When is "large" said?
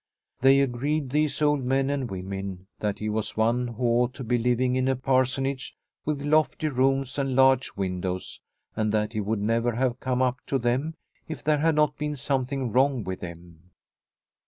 7.35-7.73